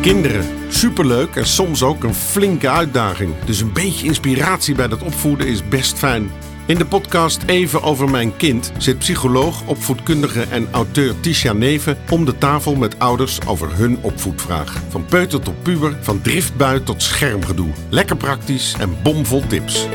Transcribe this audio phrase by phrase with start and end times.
[0.00, 3.34] Kinderen, superleuk en soms ook een flinke uitdaging.
[3.44, 6.30] Dus een beetje inspiratie bij dat opvoeden is best fijn.
[6.66, 12.24] In de podcast Even over mijn kind zit psycholoog, opvoedkundige en auteur Tisha Neven om
[12.24, 14.82] de tafel met ouders over hun opvoedvraag.
[14.88, 17.70] Van peuter tot puber, van driftbui tot schermgedoe.
[17.90, 19.86] Lekker praktisch en bomvol tips.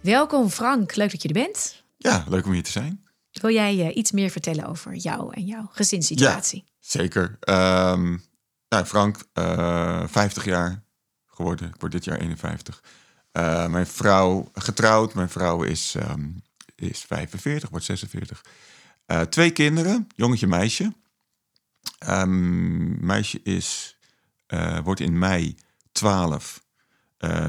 [0.00, 1.84] Welkom Frank, leuk dat je er bent.
[1.96, 3.02] Ja, leuk om hier te zijn.
[3.40, 6.64] Wil jij uh, iets meer vertellen over jou en jouw gezinssituatie?
[6.66, 7.38] Ja, zeker.
[7.40, 8.24] Um,
[8.68, 10.82] nou, Frank, uh, 50 jaar
[11.26, 11.68] geworden.
[11.68, 12.82] Ik word dit jaar 51.
[13.32, 15.14] Uh, mijn vrouw, getrouwd.
[15.14, 16.42] Mijn vrouw is, um,
[16.74, 18.44] is 45, wordt 46.
[19.06, 20.92] Uh, twee kinderen, jongetje, meisje.
[22.08, 23.96] Um, meisje is,
[24.82, 25.56] wordt in mei
[25.92, 26.64] 12.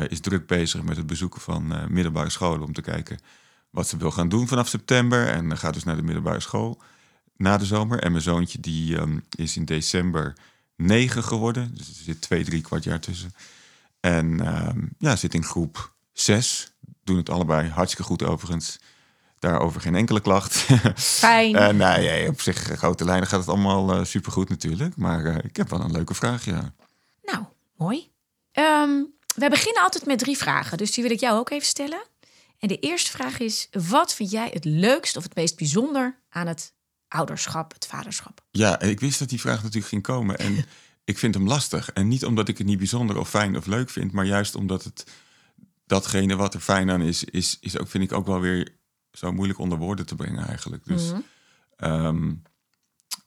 [0.07, 3.19] is druk bezig met het bezoeken van middelbare scholen om te kijken
[3.73, 5.27] wat ze wil gaan doen vanaf september.
[5.27, 6.81] En gaat dus naar de middelbare school
[7.37, 7.99] na de zomer.
[7.99, 10.33] En mijn zoontje die um, is in december
[10.75, 11.71] negen geworden.
[11.75, 13.33] Dus er zit twee, drie kwart jaar tussen.
[13.99, 16.73] En um, ja, zit in groep zes.
[17.03, 18.79] Doen het allebei hartstikke goed overigens.
[19.39, 20.53] Daarover geen enkele klacht.
[20.95, 21.55] Fijn.
[21.67, 24.95] en nou, ja, op zich, grote lijnen gaat het allemaal uh, supergoed natuurlijk.
[24.95, 26.73] Maar uh, ik heb wel een leuke vraag, ja.
[27.23, 27.43] Nou,
[27.77, 28.11] mooi.
[28.51, 30.77] Um, we beginnen altijd met drie vragen.
[30.77, 32.03] Dus die wil ik jou ook even stellen.
[32.63, 36.47] En de eerste vraag is: wat vind jij het leukst of het meest bijzonder aan
[36.47, 36.73] het
[37.07, 38.45] ouderschap, het vaderschap?
[38.51, 40.37] Ja, ik wist dat die vraag natuurlijk ging komen.
[40.37, 40.65] En
[41.11, 41.91] ik vind hem lastig.
[41.91, 44.83] En niet omdat ik het niet bijzonder of fijn of leuk vind, maar juist omdat
[44.83, 45.03] het
[45.85, 48.77] datgene wat er fijn aan is, is, is ook, vind ik ook wel weer
[49.11, 50.85] zo moeilijk onder woorden te brengen eigenlijk.
[50.85, 51.23] Dus, mm
[51.75, 52.05] -hmm.
[52.05, 52.41] um,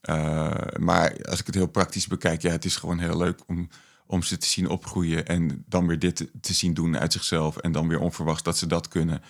[0.09, 3.69] uh, maar als ik het heel praktisch bekijk, ja, het is gewoon heel leuk om
[4.07, 7.73] om ze te zien opgroeien en dan weer dit te zien doen uit zichzelf en
[7.73, 9.23] dan weer onverwacht dat ze dat kunnen.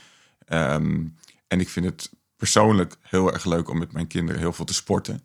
[0.48, 1.16] Um,
[1.48, 4.74] en ik vind het persoonlijk heel erg leuk om met mijn kinderen heel veel te
[4.74, 5.24] sporten.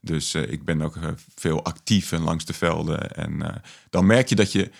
[0.00, 3.14] Dus uh, ik ben ook uh, veel actief en langs de velden.
[3.14, 3.48] En uh,
[3.90, 4.70] dan merk je dat je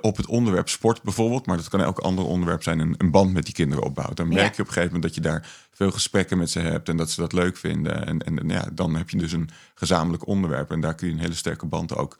[0.00, 3.32] op het onderwerp sport bijvoorbeeld, maar dat kan elk ander onderwerp zijn, een, een band
[3.32, 4.16] met die kinderen opbouwt.
[4.16, 4.44] Dan merk ja.
[4.44, 7.10] je op een gegeven moment dat je daar veel gesprekken met ze hebt en dat
[7.10, 8.06] ze dat leuk vinden.
[8.06, 11.12] En, en, en ja, dan heb je dus een gezamenlijk onderwerp en daar kun je
[11.12, 12.16] een hele sterke band ook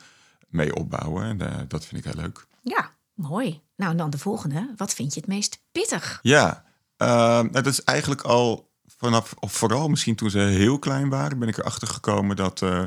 [0.50, 1.24] mee opbouwen.
[1.24, 2.46] En uh, dat vind ik heel leuk.
[2.62, 3.60] Ja, mooi.
[3.76, 4.74] Nou, en dan de volgende.
[4.76, 6.18] Wat vind je het meest pittig?
[6.22, 6.64] Ja,
[6.98, 11.48] uh, dat is eigenlijk al vanaf, of vooral misschien toen ze heel klein waren, ben
[11.48, 12.82] ik erachter gekomen dat, uh,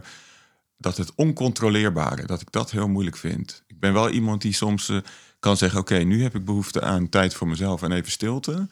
[0.78, 3.64] dat het oncontroleerbare, dat ik dat heel moeilijk vind.
[3.68, 4.98] Ik ben wel iemand die soms uh,
[5.40, 8.68] kan zeggen: Oké, okay, nu heb ik behoefte aan tijd voor mezelf en even stilte.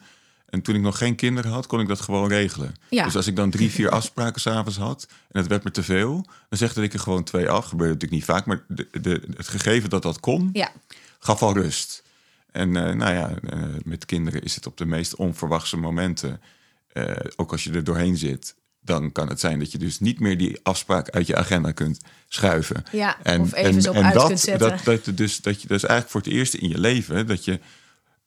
[0.52, 2.74] En toen ik nog geen kinderen had, kon ik dat gewoon regelen.
[2.88, 3.04] Ja.
[3.04, 6.26] Dus als ik dan drie, vier afspraken s'avonds had en het werd me te veel,
[6.48, 7.64] dan zegde ik er gewoon twee af.
[7.64, 10.72] Gebeurde natuurlijk niet vaak, maar de, de, het gegeven dat dat kon, ja.
[11.18, 12.02] gaf al rust.
[12.50, 16.40] En uh, nou ja, uh, met kinderen is het op de meest onverwachte momenten,
[16.92, 20.20] uh, ook als je er doorheen zit, dan kan het zijn dat je dus niet
[20.20, 22.84] meer die afspraak uit je agenda kunt schuiven.
[22.92, 24.68] Ja, en, of even en, zo en uit dat, kunt zetten.
[24.68, 27.60] Dat, dat, dus, dat je dus eigenlijk voor het eerst in je leven dat je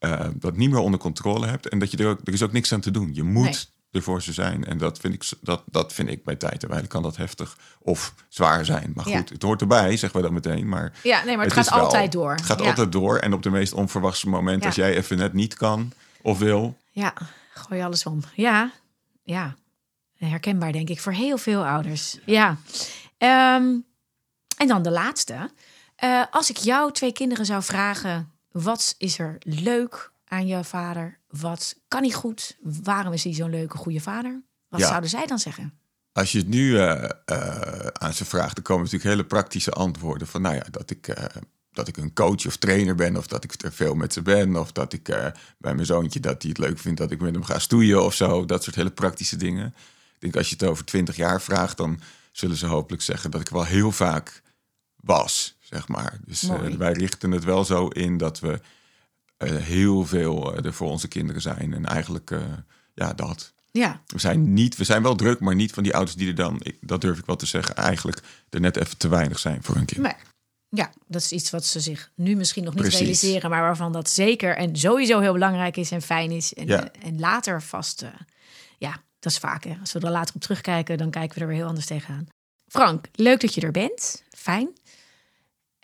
[0.05, 1.69] uh, dat niet meer onder controle hebt.
[1.69, 3.09] En dat je er ook, er is ook niks aan te doen.
[3.13, 3.65] Je moet nee.
[3.91, 4.65] er voor ze zijn.
[4.65, 7.57] En dat vind ik, dat, dat vind ik bij tijd en wijle kan dat heftig
[7.79, 8.91] of zwaar zijn.
[8.95, 9.33] Maar goed, ja.
[9.33, 10.69] het hoort erbij, zeggen we dat meteen.
[10.69, 12.31] Maar ja, nee, maar het, het gaat altijd wel, door.
[12.31, 12.65] Het gaat ja.
[12.65, 13.17] altijd door.
[13.17, 14.65] En op de meest onverwachte moment, ja.
[14.67, 15.91] als jij even net niet kan
[16.21, 16.77] of wil.
[16.91, 17.13] Ja,
[17.53, 18.19] gooi alles om.
[18.35, 18.71] Ja,
[19.23, 19.55] ja.
[20.17, 22.17] Herkenbaar, denk ik, voor heel veel ouders.
[22.25, 22.57] Ja.
[23.57, 23.85] Um,
[24.57, 25.49] en dan de laatste.
[26.03, 28.31] Uh, als ik jou twee kinderen zou vragen
[28.63, 31.19] wat is er leuk aan jouw vader?
[31.29, 32.57] Wat kan hij goed?
[32.61, 34.41] Waarom is hij zo'n leuke, goede vader?
[34.67, 34.87] Wat ja.
[34.87, 35.73] zouden zij dan zeggen?
[36.11, 40.27] Als je het nu uh, uh, aan ze vraagt, dan komen natuurlijk hele praktische antwoorden.
[40.27, 41.25] Van nou ja, dat ik, uh,
[41.71, 44.55] dat ik een coach of trainer ben, of dat ik er veel met ze ben,
[44.55, 45.03] of dat ik
[45.57, 48.13] bij mijn zoontje dat hij het leuk vindt dat ik met hem ga stoeien of
[48.13, 48.45] zo.
[48.45, 49.65] Dat soort hele praktische dingen.
[50.13, 51.99] Ik denk als je het over twintig jaar vraagt, dan
[52.31, 54.41] zullen ze hopelijk zeggen dat ik wel heel vaak
[54.95, 56.17] was zeg maar.
[56.25, 58.59] Dus uh, wij richten het wel zo in dat we
[59.37, 61.73] uh, heel veel uh, er voor onze kinderen zijn.
[61.73, 62.31] En eigenlijk,
[62.93, 63.53] ja, dat.
[63.71, 64.01] Ja.
[64.05, 66.59] We zijn niet, we zijn wel druk, maar niet van die ouders die er dan,
[66.63, 69.75] ik, dat durf ik wel te zeggen, eigenlijk er net even te weinig zijn voor
[69.75, 70.01] hun kind.
[70.01, 70.15] Nee.
[70.69, 72.99] Ja, dat is iets wat ze zich nu misschien nog niet Precies.
[72.99, 76.53] realiseren, maar waarvan dat zeker en sowieso heel belangrijk is en fijn is.
[76.53, 76.91] En, ja.
[76.91, 78.05] en later vast,
[78.77, 79.63] ja, dat is vaak.
[79.63, 79.77] Hè.
[79.79, 82.27] Als we er later op terugkijken, dan kijken we er weer heel anders tegenaan.
[82.67, 84.23] Frank, leuk dat je er bent.
[84.29, 84.69] Fijn.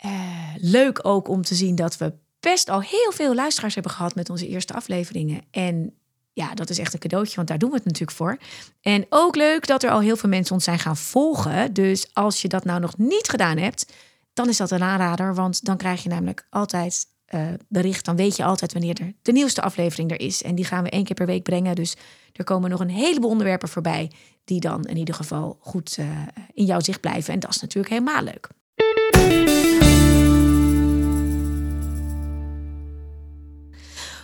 [0.04, 0.10] Uh,
[0.56, 4.30] leuk ook om te zien dat we best al heel veel luisteraars hebben gehad met
[4.30, 5.40] onze eerste afleveringen.
[5.50, 5.94] En
[6.32, 8.38] ja, dat is echt een cadeautje, want daar doen we het natuurlijk voor.
[8.80, 11.72] En ook leuk dat er al heel veel mensen ons zijn gaan volgen.
[11.72, 13.92] Dus als je dat nou nog niet gedaan hebt,
[14.32, 15.34] dan is dat een aanrader.
[15.34, 19.32] Want dan krijg je namelijk altijd eh, bericht, dan weet je altijd wanneer er de
[19.32, 20.42] nieuwste aflevering er is.
[20.42, 21.74] En die gaan we één keer per week brengen.
[21.74, 21.96] Dus
[22.32, 24.10] er komen nog een heleboel onderwerpen voorbij
[24.44, 26.06] die dan in ieder geval goed eh,
[26.52, 27.34] in jouw zicht blijven.
[27.34, 28.48] En dat is natuurlijk helemaal leuk.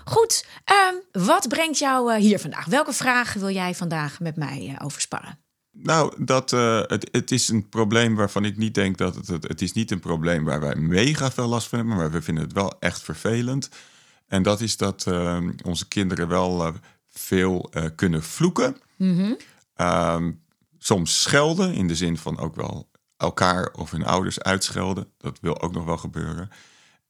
[0.09, 2.65] Goed, ehm, wat brengt jou eh, hier vandaag?
[2.65, 5.39] Welke vragen wil jij vandaag met mij uh, over sparren?
[5.71, 9.49] Nou, dat, uh, het, het is een probleem waarvan ik niet denk dat het, het...
[9.49, 11.97] Het is niet een probleem waar wij mega veel last van hebben...
[11.97, 13.69] maar we vinden het wel echt vervelend.
[14.27, 16.75] En dat is dat ehm, onze kinderen wel
[17.07, 18.77] veel kunnen vloeken.
[18.97, 19.37] Mm
[19.77, 20.41] -hmm.
[20.79, 25.13] soms schelden, in de zin van ook wel elkaar of hun ouders uitschelden.
[25.19, 26.51] Dat wil ook nog wel gebeuren.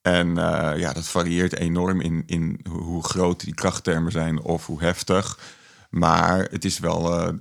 [0.08, 4.80] En uh, ja, dat varieert enorm in, in hoe groot die krachttermen zijn of hoe
[4.80, 5.38] heftig.
[5.90, 7.34] Maar het is wel uh,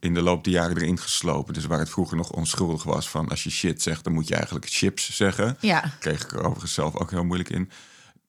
[0.00, 1.54] in de loop der jaren erin geslopen.
[1.54, 4.34] Dus waar het vroeger nog onschuldig was van als je shit zegt, dan moet je
[4.34, 5.56] eigenlijk chips zeggen.
[5.60, 5.84] Ja.
[5.98, 7.70] Kreeg ik er overigens zelf ook heel moeilijk in.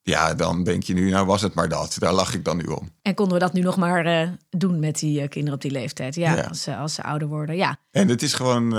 [0.02, 1.96] Ja, dan denk je nu, nou was het maar dat.
[2.00, 2.90] Daar lach ik dan nu om.
[3.02, 6.16] En konden we dat nu nog maar uh, doen met die kinderen op die leeftijd?
[6.16, 6.42] Ja, ja.
[6.42, 7.78] Als, als, ze ouder worden, ja.
[7.92, 8.72] En het is gewoon,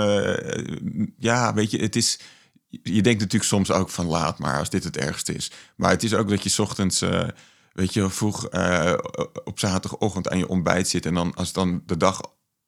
[1.17, 2.19] ja, weet je, het is
[2.71, 5.51] je denkt natuurlijk soms ook van laat maar als dit het ergste is.
[5.75, 7.27] Maar het is ook dat je ochtends, uh,
[7.73, 8.93] weet je, vroeg uh,
[9.43, 11.05] op zaterdagochtend aan je ontbijt zit.
[11.05, 12.21] En dan als dan de dag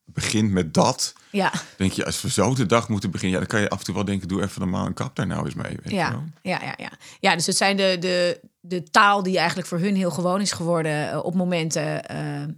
[0.05, 1.51] begint met dat, ja.
[1.77, 3.85] denk je, als we zo de dag moeten beginnen, ja, dan kan je af en
[3.85, 5.77] toe wel denken, doe even normaal een kap daar nou eens mee.
[5.83, 6.07] Weet ja.
[6.07, 6.23] Je wel?
[6.41, 6.91] ja, ja, ja.
[7.19, 10.51] Ja, dus het zijn de, de, de taal die eigenlijk voor hun heel gewoon is
[10.51, 12.03] geworden op momenten,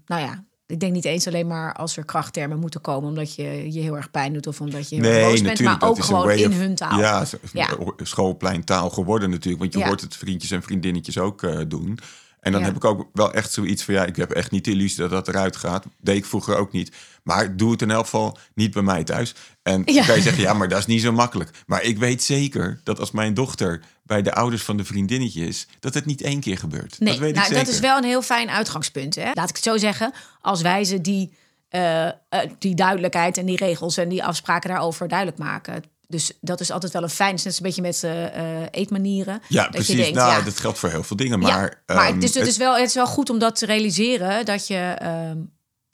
[0.05, 3.73] nou ja, ik denk niet eens alleen maar als er krachttermen moeten komen omdat je
[3.73, 6.31] je heel erg pijn doet of omdat je heel nee, boos bent, maar ook gewoon
[6.31, 6.99] in of, hun taal.
[6.99, 7.69] Ja, ja.
[7.97, 9.85] schoolpleintaal geworden natuurlijk, want je ja.
[9.85, 11.99] hoort het vriendjes en vriendinnetjes ook uh, doen.
[12.45, 12.67] En dan Ja.
[12.67, 15.09] heb ik ook wel echt zoiets van, ja, ik heb echt niet de illusie dat
[15.09, 15.85] dat eruit gaat.
[16.01, 16.91] Deed ik vroeger ook niet.
[17.23, 19.35] Maar doe het in elk geval niet bij mij thuis.
[19.63, 19.93] En Ja.
[19.93, 21.49] dan kan je zeggen, ja, maar dat is niet zo makkelijk.
[21.65, 25.67] Maar ik weet zeker dat als mijn dochter bij de ouders van de vriendinnetje is,
[25.79, 26.99] dat het niet één keer gebeurt.
[26.99, 27.65] Nee, dat weet nou, ik zeker.
[27.65, 29.15] dat is wel een heel fijn uitgangspunt.
[29.15, 29.31] Hè?
[29.33, 30.13] Laat ik het zo zeggen.
[30.41, 31.33] Als wij ze die,
[31.69, 32.13] eh, eh,
[32.59, 35.83] die duidelijkheid en die regels en die afspraken daarover duidelijk maken.
[36.07, 37.29] Dus dat is altijd wel een fijn.
[37.29, 39.41] Het is net een beetje met eh, eetmanieren.
[39.47, 39.95] Ja, dat precies.
[39.95, 41.41] Je denkt, nou, ja, dat geldt voor heel veel dingen.
[41.41, 43.55] ja, Maar, maar ehm, het, is, het, is wel, het is wel goed om dat
[43.55, 44.45] te realiseren.
[44.45, 45.37] Dat je, ehm,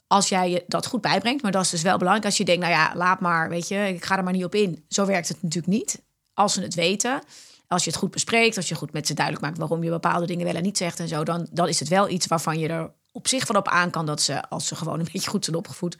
[0.07, 1.41] als jij je dat goed bijbrengt.
[1.41, 2.25] Maar dat is dus wel belangrijk.
[2.25, 3.49] Als je denkt, nou ja, laat maar.
[3.49, 4.85] Weet je, ik ga er maar niet op in.
[4.87, 6.01] Zo werkt het natuurlijk niet.
[6.33, 7.21] Als ze het weten.
[7.67, 8.57] Als je het goed bespreekt.
[8.57, 10.99] Als je goed met ze duidelijk maakt waarom je bepaalde dingen wel en niet zegt
[10.99, 11.23] en zo.
[11.23, 14.05] Dan, dan is het wel iets waarvan je er op zich van op aan kan
[14.05, 15.95] dat ze, als ze gewoon een beetje goed zijn opgevoed,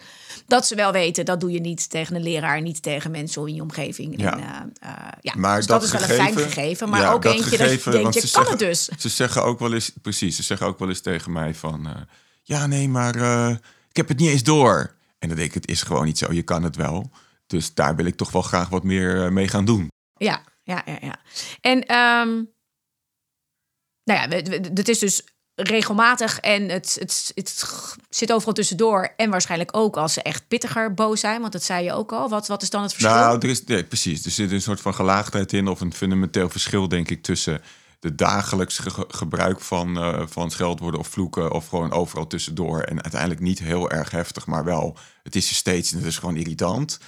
[0.47, 3.55] dat ze wel weten, dat doe je niet tegen een leraar, niet tegen mensen in
[3.55, 4.21] je omgeving.
[4.21, 4.37] Ja.
[4.37, 5.33] En, eh, eh, ja.
[5.35, 7.83] Maar dus dat, dat is wel een fijn gegeven, maar ja, ook dat eentje dat
[7.83, 8.85] je denkt, kan zeggen- het dus.
[8.85, 12.01] Ze zeggen ook wel eens, precies, ze zeggen ook wel eens tegen mij van, eh,
[12.43, 13.15] ja nee, maar
[13.89, 14.95] ik heb het niet eens door.
[15.19, 17.11] En dan denk ik, het is gewoon niet zo, je kan het wel.
[17.47, 19.87] Dus daar wil ik toch wel graag wat meer mee gaan doen.
[20.17, 21.19] Ja, ja, ja, ja.
[21.61, 22.43] En ehm,
[24.03, 24.27] nou ja,
[24.73, 25.23] het is dus
[25.63, 27.63] regelmatig en het, het, het
[28.09, 29.13] zit overal tussendoor.
[29.17, 32.29] En waarschijnlijk ook als ze echt pittiger boos zijn, want dat zei je ook al.
[32.29, 33.13] Wat, wat is dan het verschil?
[33.15, 34.25] Nou, er is, nee, precies.
[34.25, 37.61] Er zit een soort van gelaagdheid in, of een fundamenteel verschil, denk ik, tussen
[37.99, 42.79] de dagelijks ge- gebruik van, eh, van scheldwoorden of vloeken, of gewoon overal tussendoor.
[42.81, 46.17] En uiteindelijk niet heel erg heftig, maar wel, het is er steeds en het is
[46.17, 46.99] gewoon irritant.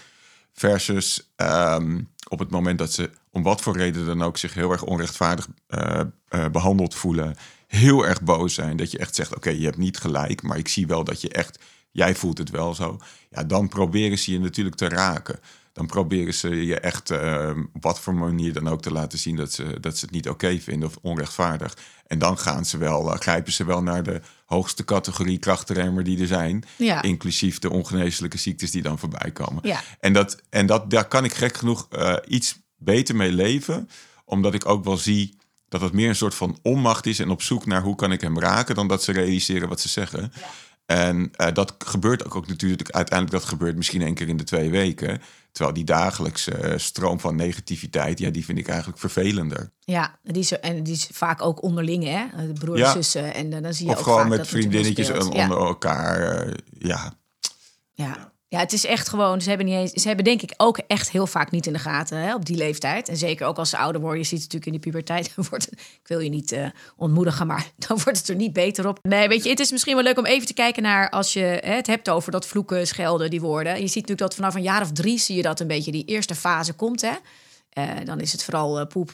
[0.54, 4.72] Versus ehm, op het moment dat ze om wat voor reden dan ook zich heel
[4.72, 7.36] erg onrechtvaardig eh, eh, behandeld voelen,
[7.75, 10.68] heel erg boos zijn, dat je echt zegt: Oké, je hebt niet gelijk, maar ik
[10.68, 11.59] zie wel dat je echt,
[11.92, 12.97] jij voelt het wel zo.
[13.30, 15.40] Ja, dan proberen ze je natuurlijk te raken.
[15.74, 19.36] Dan proberen ze je echt eh, op wat voor manier dan ook te laten zien
[19.36, 21.78] dat ze, dat ze het niet oké vinden of onrechtvaardig.
[22.07, 26.19] En dan gaan ze wel, eh, grijpen ze wel naar de hoogste categorie krachtenremmer die
[26.19, 26.64] er zijn.
[26.78, 27.02] Ja.
[27.02, 29.68] Inclusief de ongeneeslijke ziektes die dan voorbij komen.
[29.68, 29.81] Ja.
[30.00, 33.90] En, dat, en dat, daar kan ik gek genoeg eh, iets beter mee leven.
[34.26, 35.38] Omdat ik ook wel zie
[35.73, 37.19] dat het meer een soort van onmacht is.
[37.19, 38.75] En op zoek naar hoe kan ik hem raken.
[38.75, 40.31] Dan dat ze realiseren wat ze zeggen.
[40.85, 43.39] En eh, dat gebeurt ook, ook natuurlijk uiteindelijk.
[43.42, 45.21] Dat gebeurt misschien één keer in de twee weken.
[45.51, 48.19] Terwijl die dagelijkse eh, stroom van negativiteit.
[48.19, 49.71] Ja, die vind ik eigenlijk vervelender.
[49.80, 52.25] Ja, die is, en die is vaak ook onderling, hè?
[52.47, 52.92] De broers, Ja.
[52.92, 53.33] zussen.
[53.33, 55.18] En eh, dan zie je Of ook gewoon vaak met vriendinnetjes Ja.
[55.25, 56.21] onder elkaar.
[56.45, 57.13] eh, ja,
[57.94, 58.32] Ja.
[58.54, 59.42] Ja, het is echt gewoon.
[59.42, 61.80] Ze hebben, niet eens, ze hebben denk ik ook echt heel vaak niet in de
[61.80, 63.10] gaten hè, op die leeftijd.
[63.10, 64.19] En zeker ook als ze ouder worden.
[64.19, 65.36] Je ziet het natuurlijk in de puberteit.
[66.02, 69.00] Ik wil je niet eh, ontmoedigen, maar dan wordt het er niet beter op.
[69.02, 71.40] Nee, weet je, het is misschien wel leuk om even te kijken naar als je
[71.40, 73.74] hè, het hebt over dat vloeken, schelden, die woorden.
[73.74, 76.06] Je ziet natuurlijk dat vanaf een jaar of drie zie je dat een beetje die
[76.06, 77.02] eerste fase komt.
[77.02, 77.14] Hè?
[77.69, 79.14] Eh, dan is het vooral eh, poep,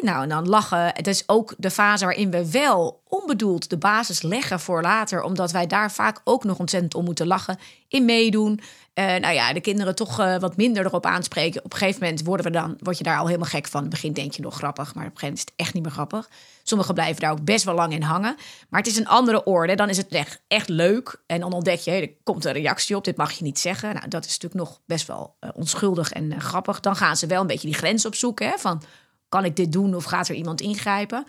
[0.00, 0.84] Nou, en dan lachen.
[0.84, 5.50] Het is ook de fase waarin we wel onbedoeld de basis leggen voor later, omdat
[5.50, 8.60] wij daar vaak ook nog ontzettend om moeten lachen, in meedoen.
[8.94, 11.64] Uh, nou ja, de kinderen toch uh, wat minder erop aanspreken.
[11.64, 13.80] Op een gegeven moment worden we dan, word je daar al helemaal gek van.
[13.80, 15.74] In het begin denk je nog grappig, maar op een gegeven moment is het echt
[15.74, 16.30] niet meer grappig.
[16.62, 18.36] Sommigen blijven daar ook best wel lang in hangen.
[18.68, 19.74] Maar het is een andere orde.
[19.74, 21.22] Dan is het echt, echt leuk.
[21.26, 23.04] En dan ontdek je, hey, er komt een reactie op.
[23.04, 23.94] Dit mag je niet zeggen.
[23.94, 26.80] Nou, dat is natuurlijk nog best wel uh, onschuldig en grappig.
[26.80, 28.48] Dan gaan ze wel een beetje die grens opzoeken.
[28.48, 28.82] Hè, van,
[29.30, 31.24] kan ik dit doen of gaat er iemand ingrijpen?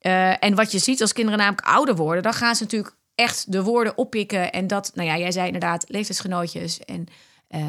[0.00, 3.52] Uh, en wat je ziet als kinderen namelijk ouder worden, dan gaan ze natuurlijk echt
[3.52, 4.52] de woorden oppikken.
[4.52, 7.06] En dat, nou ja, jij zei inderdaad, leeftijdsgenootjes en
[7.50, 7.60] uh,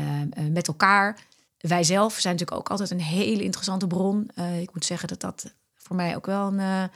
[0.51, 1.19] met elkaar.
[1.57, 4.29] Wij zelf zijn natuurlijk ook altijd een hele interessante bron.
[4.61, 6.89] Ik moet zeggen dat dat voor mij ook wel een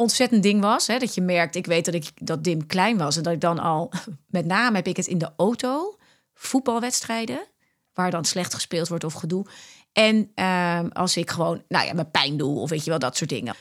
[0.00, 0.86] ontzettend ding was.
[0.86, 0.98] Hè?
[0.98, 3.58] Dat je merkt, ik weet dat ik dat Dim klein was en dat ik dan
[3.58, 3.92] al,
[4.26, 5.96] met name heb ik het in de auto,
[6.34, 7.46] voetbalwedstrijden,
[7.94, 9.46] waar dan slecht gespeeld wordt of gedoe.
[9.92, 13.16] En uh, als ik gewoon, nou ja, mijn pijn doe of weet je wel, dat
[13.16, 13.54] soort dingen.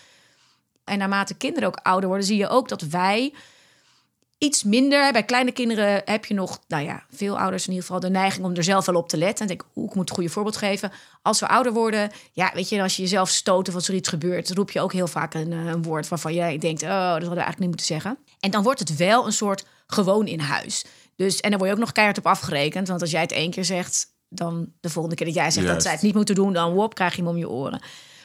[0.83, 3.33] En naarmate kinderen ook ouder worden, zie je ook dat wij
[4.39, 5.12] iets minder.
[5.12, 8.45] Bij kleine kinderen heb je nog, nou ja, veel ouders in ieder geval de neiging
[8.45, 9.41] om er zelf wel op te letten.
[9.41, 10.91] En denk, hoe ik moet een goede voorbeeld geven.
[11.21, 14.09] Als we ouder worden, ja, weet je, als je jezelf stoot of als er iets
[14.09, 16.98] gebeurt, roep je ook heel vaak een, eh, een woord waarvan jij denkt, oh, dat
[16.98, 18.17] hadden we eigenlijk niet moeten zeggen.
[18.39, 20.86] En dan wordt het wel een soort gewoon in huis.
[21.15, 22.88] Dus, en dan word je ook nog keihard op afgerekend.
[22.88, 25.81] Want als jij het één keer zegt, dan de volgende keer dat jij zegt dat
[25.81, 27.81] zij het niet moeten doen, dan wop, krijg je hem om je oren.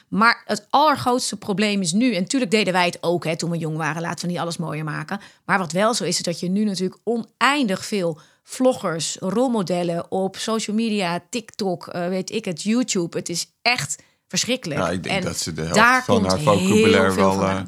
[0.07, 3.57] Maar het allergrootste probleem is nu, en natuurlijk deden wij het ook hè, toen we
[3.57, 5.19] jong waren, laten we niet alles mooier maken.
[5.45, 10.37] Maar wat wel zo is, is dat je nu natuurlijk oneindig veel vloggers, rolmodellen op
[10.37, 13.17] social media, TikTok, uh, weet ik het, YouTube.
[13.17, 14.79] Het is echt verschrikkelijk.
[14.79, 17.61] Ja, ik denk en dat ze de helft daar van haar vocabulaire wel, eh,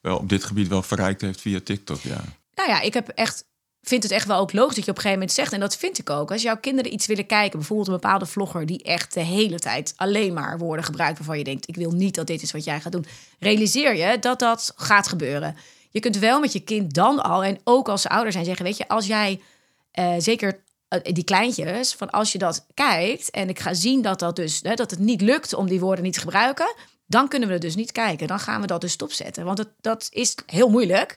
[0.00, 2.00] wel op dit gebied wel verrijkt heeft via TikTok.
[2.00, 2.24] Ja.
[2.54, 3.44] Nou ja, ik heb echt
[3.88, 5.76] vind het echt wel ook logisch dat je op een gegeven moment zegt, en dat
[5.76, 9.14] vind ik ook, als jouw kinderen iets willen kijken, bijvoorbeeld een bepaalde vlogger die echt
[9.14, 12.42] de hele tijd alleen maar woorden gebruikt waarvan je denkt, ik wil niet dat dit
[12.42, 13.06] is wat jij gaat doen,
[13.38, 15.56] realiseer je dat dat gaat gebeuren.
[15.90, 18.64] Je kunt wel met je kind dan al, en ook als ze ouder zijn, zeggen,
[18.64, 19.40] weet je, als jij
[19.90, 24.18] eh, zeker eh, die kleintjes, van als je dat kijkt en ik ga zien dat
[24.18, 26.74] dat dus, dat het niet lukt om die woorden niet te gebruiken,
[27.06, 28.26] dan kunnen we het dus niet kijken.
[28.26, 29.44] Dan gaan we dat dus stopzetten.
[29.44, 31.16] Want het, dat is heel moeilijk.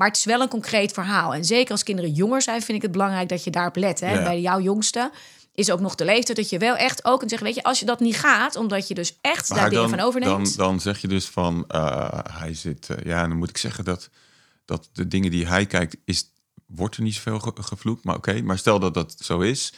[0.00, 1.34] Maar het is wel een concreet verhaal.
[1.34, 4.00] En zeker als kinderen jonger zijn, vind ik het belangrijk dat je daarop let.
[4.00, 4.12] Hè?
[4.12, 4.22] Ja.
[4.22, 5.10] Bij jouw jongste
[5.54, 7.48] is ook nog de leeftijd dat je wel echt ook kunt zeggen...
[7.48, 10.56] weet je, als je dat niet gaat, omdat je dus echt daar dingen van overneemt...
[10.56, 12.90] Dan, dan zeg je dus van, eh, hij zit...
[12.90, 14.08] eh, ja, dan moet ik zeggen dat,
[14.64, 16.24] dat de dingen die hij kijkt, is,
[16.66, 18.04] wordt er niet zoveel ge- gevloekt.
[18.04, 19.72] Maar oké, maar stel dat dat zo is,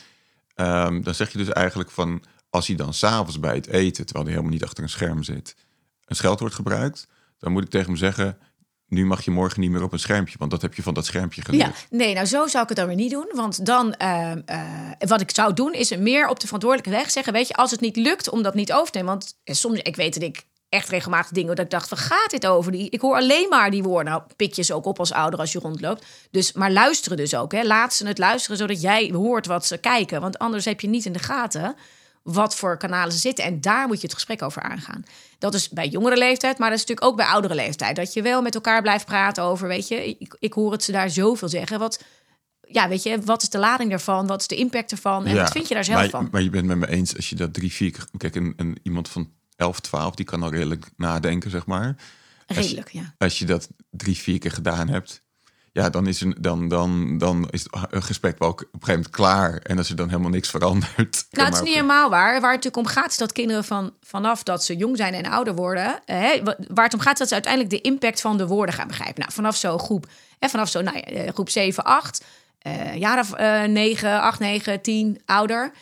[0.55, 2.23] ehm, dan zeg je dus eigenlijk van...
[2.51, 5.57] als hij dan s'avonds bij het eten, terwijl hij helemaal niet achter een scherm zit...
[6.05, 7.07] een scheldwoord gebruikt,
[7.39, 8.39] dan moet ik tegen hem zeggen...
[8.93, 11.07] nu mag je morgen niet meer op een schermpje, want dat heb je van dat
[11.07, 11.87] schermpje geleerd.
[11.91, 13.31] Ja, nee, nou zo zou ik het dan weer niet doen.
[13.35, 14.61] Want dan, ehm, eh,
[14.99, 17.33] wat ik zou doen, is meer op de verantwoordelijke weg zeggen.
[17.33, 19.13] Weet je, als het niet lukt om dat niet over te nemen.
[19.13, 22.31] Want eh, soms, ik weet dat ik echt regelmatig dingen dat ik dacht, waar gaat
[22.31, 22.73] dit over?
[22.73, 24.13] Die, ik hoor alleen maar die woorden.
[24.13, 26.05] Nou, pik je ze ook op als ouder als je rondloopt.
[26.31, 27.53] Dus, maar luisteren dus ook.
[27.53, 27.63] Hè.
[27.63, 30.21] Laat ze het luisteren, zodat jij hoort wat ze kijken.
[30.21, 31.77] Want anders heb je niet in de gaten
[32.23, 33.45] wat voor kanalen ze zitten.
[33.45, 35.05] En daar moet je het gesprek over aangaan.
[35.39, 37.97] Dat is bij jongere leeftijd, maar dat is natuurlijk ook bij oudere leeftijd.
[37.97, 40.93] Dat je wel met elkaar blijft praten over, weet je, ik, ik hoor het ze
[40.93, 41.79] daar zoveel zeggen.
[41.79, 42.03] Wat,
[42.69, 44.27] ja, weet je, wat is de lading daarvan?
[44.27, 45.27] Wat is de impact ervan?
[45.27, 46.29] En Ja, wat vind je daar zelf maar, van?
[46.31, 47.91] Maar je bent met me eens als je dat drie, vier...
[47.91, 51.97] keer- Kijk, een, een, iemand van 11, 12, die kan al redelijk nadenken, zeg maar.
[52.47, 53.15] Als Redelijk, ja.
[53.19, 55.23] Als je dat drie, vier keer gedaan hebt...
[55.73, 58.71] Ja, dan is, een, dan, dan, dan is het een gesprek wel ook op een
[58.73, 59.57] gegeven moment klaar.
[59.59, 61.27] En als er dan helemaal niks verandert...
[61.31, 62.41] Nou, het is niet helemaal waar.
[62.41, 65.27] Waar het natuurlijk om gaat, is dat kinderen van, vanaf dat ze jong zijn en
[65.31, 68.37] ouder worden, hè, wa- waar het om gaat, is dat ze uiteindelijk de impact van
[68.37, 69.21] de woorden gaan begrijpen.
[69.21, 70.07] Nou, vanaf zo'n groep,
[70.39, 72.25] hè, vanaf zo, nou, eh, groep 7, 8,
[72.59, 75.73] eh jaar of eh 9, 8, 9, 10, ouder.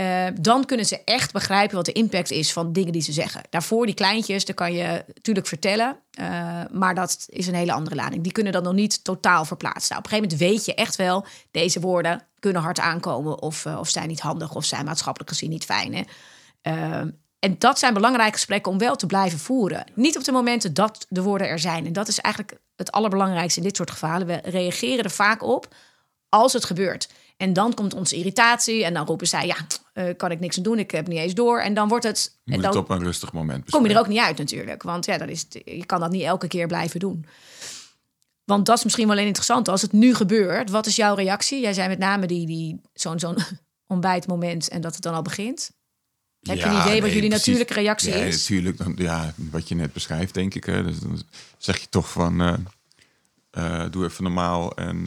[0.00, 3.42] Eh, dan kunnen ze echt begrijpen wat de impact is van dingen die ze zeggen.
[3.50, 5.96] Daarvoor, die kleintjes, daar kan je natuurlijk vertellen.
[6.10, 8.22] eh, maar dat is een hele andere lading.
[8.22, 9.94] Die kunnen dat nog niet totaal verplaatsen.
[9.94, 11.26] Nou, op een gegeven moment weet je echt wel...
[11.50, 13.42] deze woorden kunnen hard aankomen...
[13.42, 16.06] of, eh, of zijn niet handig of zijn maatschappelijk gezien niet fijn.
[17.38, 19.84] En dat zijn belangrijke gesprekken om wel te blijven voeren.
[19.94, 21.86] Niet op de momenten dat de woorden er zijn.
[21.86, 24.26] En dat is eigenlijk het allerbelangrijkste in dit soort gevallen.
[24.26, 25.74] We reageren er vaak op
[26.28, 27.08] als het gebeurt.
[27.40, 29.46] En dan komt onze irritatie en dan roepen zij...
[29.46, 29.56] ja,
[29.92, 31.60] eh, kan ik niks aan doen, ik heb niet eens door.
[31.60, 32.38] En dan wordt het...
[32.44, 34.82] En dan het op een rustig moment kom je er ook niet uit natuurlijk.
[34.82, 37.26] Want ja, dat is, je kan dat niet elke keer blijven doen.
[38.44, 39.68] Want dat is misschien wel interessant.
[39.68, 41.60] Als het nu gebeurt, wat is jouw reactie?
[41.60, 43.36] Jij zei met name die, die, zo'n zo'n
[43.94, 45.70] ontbijtmoment en dat het dan al begint.
[46.40, 47.46] Heb je een idee wat jullie precies.
[47.46, 48.48] natuurlijke reactie Nee, is?
[48.48, 48.76] natuurlijk.
[48.76, 50.64] Dan, ja, wat je net beschrijft, denk ik.
[50.64, 50.82] Hè.
[50.84, 51.22] Dus dan
[51.58, 52.40] zeg je toch van...
[52.40, 52.54] eh,
[53.50, 55.06] eh, doe even normaal en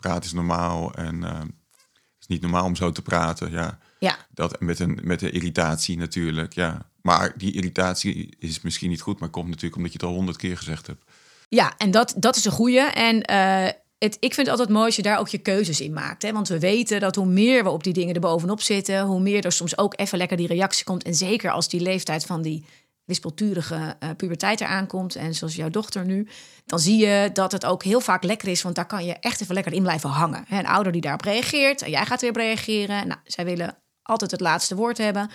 [0.00, 0.94] praat is normaal.
[0.94, 3.50] En het is niet normaal om zo te praten.
[3.50, 6.52] Ja, Ja, dat met een, met een irritatie natuurlijk.
[6.52, 10.14] Ja, Maar die irritatie is misschien niet goed, maar komt natuurlijk omdat je het al
[10.14, 11.04] honderd keer gezegd hebt.
[11.48, 12.80] Ja, en dat, dat is een goeie.
[12.80, 15.92] En eh, het, ik vind het altijd mooi als je daar ook je keuzes in
[15.92, 16.22] maakt.
[16.22, 16.32] Hè?
[16.32, 19.44] Want we weten dat hoe meer we op die dingen er bovenop zitten, hoe meer
[19.44, 21.02] er soms ook even lekker die reactie komt.
[21.02, 22.64] En zeker als die leeftijd van die
[23.10, 26.28] wispelturige uh, puberteit eraan komt, en zoals jouw dochter nu,
[26.66, 29.40] dan zie je dat het ook heel vaak lekker is, want daar kan je echt
[29.40, 30.44] even lekker in blijven hangen.
[30.50, 33.06] Een ouder die daarop reageert, en jij gaat weer op reageren.
[33.08, 35.30] Nou, zij willen altijd het laatste woord hebben.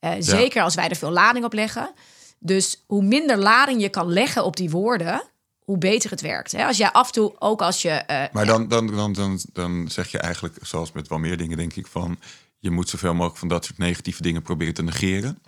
[0.00, 1.92] Uh, Zeker als wij er veel lading op leggen.
[2.38, 5.22] Dus hoe minder lading je kan leggen op die woorden,
[5.64, 6.54] hoe beter het werkt.
[6.54, 8.02] Als jij af en toe, ook als je.
[8.10, 11.56] Uh, maar dan, dan, dan, dan, dan zeg je eigenlijk, zoals met wel meer dingen,
[11.56, 12.18] denk ik, van
[12.58, 15.38] je moet zoveel mogelijk van dat soort negatieve dingen proberen te negeren.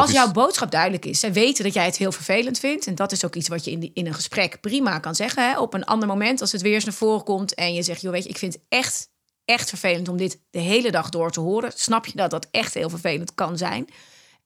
[0.00, 2.86] Als jouw boodschap duidelijk is, zij weten dat jij het heel vervelend vindt.
[2.86, 5.50] En dat is ook iets wat je in, die, in een gesprek prima kan zeggen.
[5.50, 5.58] Hè?
[5.58, 8.12] Op een ander moment, als het weer eens naar voren komt en je zegt, joh,
[8.12, 9.10] weet je, ik vind het echt,
[9.44, 11.72] echt vervelend om dit de hele dag door te horen.
[11.74, 13.88] Snap je dat dat echt heel vervelend kan zijn?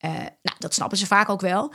[0.01, 0.11] Uh,
[0.43, 1.73] nou, dat snappen ze vaak ook wel.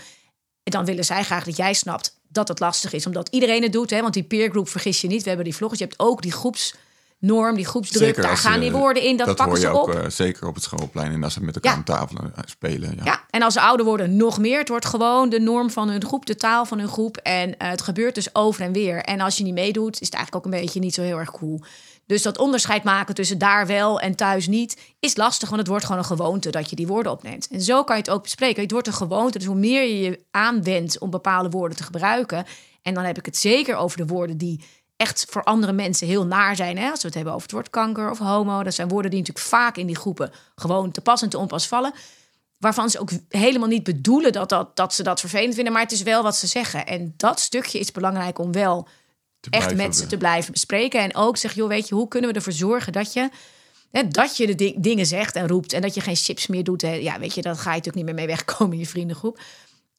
[0.63, 3.71] En dan willen zij graag dat jij snapt dat het lastig is, omdat iedereen het
[3.71, 3.89] doet.
[3.89, 4.01] Hè?
[4.01, 5.79] Want die peergroep, vergis je niet, we hebben die vloggers.
[5.79, 6.73] Je hebt ook die groeps
[7.19, 9.93] norm, die groepsdruk, daar gaan die woorden in, dat, pakken ze op.
[9.93, 11.77] Uh, zeker op het schoolplein en als ze met elkaar ja.
[11.77, 12.95] aan tafel uh, spelen.
[12.95, 13.03] Ja.
[13.03, 13.23] ja.
[13.29, 14.59] en als ze ouder worden nog meer.
[14.59, 17.17] Het wordt gewoon de norm van hun groep, de taal van hun groep.
[17.17, 19.01] En uh, het gebeurt dus over en weer.
[19.03, 21.31] En als je niet meedoet, is het eigenlijk ook een beetje niet zo heel erg
[21.31, 21.61] cool.
[22.05, 25.85] Dus dat onderscheid maken tussen daar wel en thuis niet is lastig, want het wordt
[25.85, 27.47] gewoon een gewoonte dat je die woorden opneemt.
[27.47, 28.61] En zo kan je het ook bespreken.
[28.61, 32.45] Het wordt een gewoonte, dus hoe meer je je aanwendt om bepaalde woorden te gebruiken.
[32.81, 34.63] En dan heb ik het zeker over de woorden die
[34.97, 36.77] echt voor andere mensen heel naar zijn.
[36.77, 36.89] Hè?
[36.89, 38.63] Als we het hebben over het woord kanker of homo.
[38.63, 41.67] Dat zijn woorden die natuurlijk vaak in die groepen gewoon te pas en te onpas
[41.67, 41.93] vallen.
[42.57, 45.73] Waarvan ze ook helemaal niet bedoelen dat, dat, dat ze dat vervelend vinden.
[45.73, 46.85] Maar het is wel wat ze zeggen.
[46.85, 48.87] En dat stukje is belangrijk om wel
[49.49, 51.01] echt met ze te blijven bespreken.
[51.01, 53.29] En ook zeg, joh, weet je, hoe kunnen we ervoor zorgen dat je...
[53.91, 56.81] Hè, dat je de dingen zegt en roept en dat je geen chips meer doet.
[56.81, 56.93] Hè.
[56.93, 59.39] Ja, weet je, dat ga je natuurlijk niet meer mee wegkomen in je vriendengroep.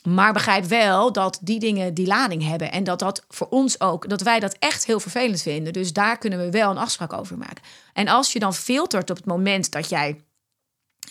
[0.05, 2.73] Maar begrijp wel dat die dingen die lading hebben.
[2.73, 5.73] En dat dat voor ons ook, dat wij dat echt heel vervelend vinden.
[5.73, 7.63] Dus daar kunnen we wel een afspraak over maken.
[7.93, 10.21] En als je dan filtert op het moment dat jij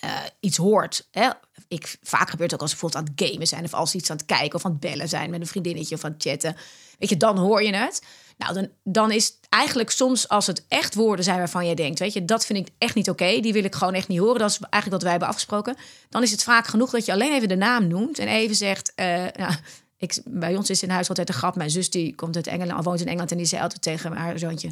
[0.03, 1.07] uh, iets hoort.
[1.11, 1.29] Hè?
[1.67, 3.63] Ik, vaak gebeurt het ook als we bijvoorbeeld aan het gamen zijn.
[3.63, 6.03] Of als iets aan het kijken of aan het bellen zijn met een vriendinnetje of
[6.03, 6.55] aan het chatten.
[6.99, 8.01] Weet je, dan hoor je het.
[8.37, 12.13] Nou, dan, dan is eigenlijk soms als het echt woorden zijn waarvan jij denkt, weet
[12.13, 13.39] je, dat vind ik echt niet oké.
[13.39, 14.39] die wil ik gewoon echt niet horen.
[14.39, 15.75] Dat is eigenlijk wat wij hebben afgesproken.
[16.09, 18.91] Dan is het vaak genoeg dat je alleen even de naam noemt en even zegt,
[18.95, 19.53] uh, nou,
[19.97, 21.55] ik, bij ons is in huis altijd een grap.
[21.55, 24.39] Mijn zus die komt uit Engeland, woont in Engeland en die zei altijd tegen haar
[24.39, 24.71] zoontje,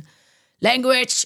[0.57, 1.25] language.